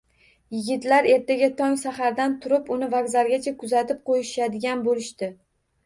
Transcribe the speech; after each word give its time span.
Yigitlar 0.53 1.07
ertaga 1.15 1.51
tong-sahardan 1.59 2.35
turib 2.47 2.73
uni 2.79 2.91
vokzalgacha 2.97 3.57
kuzatib 3.63 4.05
qo`yishadigan 4.13 4.87
bo`lishdi 4.93 5.35